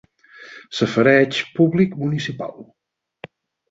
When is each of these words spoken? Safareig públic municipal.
Safareig 0.77 1.43
públic 1.61 1.97
municipal. 2.03 2.61